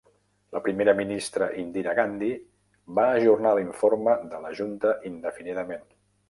La 0.55 0.59
primera 0.67 0.93
ministra 0.99 1.49
Indira 1.63 1.93
Gandhi 1.99 2.29
va 3.01 3.05
ajornar 3.19 3.53
l'informe 3.61 4.17
de 4.33 4.41
la 4.47 4.55
junta 4.63 4.97
indefinidament. 5.13 5.87